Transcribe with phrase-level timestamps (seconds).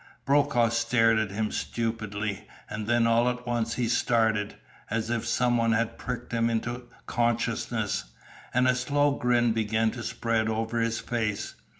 [0.25, 4.55] Brokaw stared at him stupidly, and then all at once he started,
[4.89, 8.05] as if some one had pricked him into consciousness,
[8.51, 11.53] and a slow grin began to spread over his face.